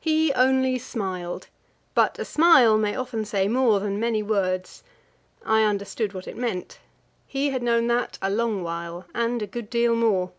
He 0.00 0.34
only 0.34 0.78
smiled; 0.78 1.48
but 1.94 2.18
a 2.18 2.26
smile 2.26 2.76
may 2.76 2.94
often 2.94 3.24
say 3.24 3.48
more 3.48 3.80
than 3.80 3.98
many 3.98 4.22
words. 4.22 4.84
I 5.46 5.62
understood 5.62 6.12
what 6.12 6.28
it 6.28 6.36
meant; 6.36 6.78
he 7.26 7.48
had 7.48 7.62
known 7.62 7.86
that 7.86 8.18
a 8.20 8.28
long 8.28 8.62
while 8.62 9.06
and 9.14 9.40
a 9.40 9.46
good 9.46 9.70
deal 9.70 9.96
more. 9.96 10.32